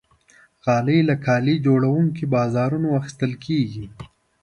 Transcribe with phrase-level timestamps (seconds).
[0.65, 3.85] غالۍ له کالي جوړونکي بازارونو اخیستل کېږي.